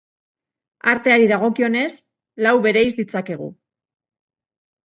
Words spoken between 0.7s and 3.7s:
Arteari dagokionez, lau bereiz ditzakegu.